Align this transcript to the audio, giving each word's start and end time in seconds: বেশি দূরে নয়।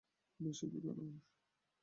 বেশি 0.39 0.65
দূরে 0.71 0.91
নয়। 0.97 1.17